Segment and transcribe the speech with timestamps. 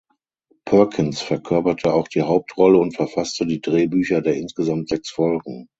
[0.65, 5.69] Perkins verkörperte auch die Hauptrolle und verfasste die Drehbücher der insgesamt sechs Folgen.